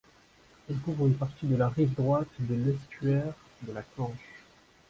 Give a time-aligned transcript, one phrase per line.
[0.67, 4.43] Elle couvre une partie de la rive droite de l’estuaire de la Canche.